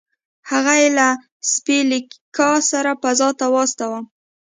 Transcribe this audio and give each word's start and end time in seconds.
هغه 0.51 0.73
یې 0.81 0.89
له 0.97 1.07
سپي 1.51 1.79
لیکا 1.91 2.51
سره 2.71 2.91
فضا 3.03 3.29
ته 3.39 3.45
واستاوه 3.53 3.99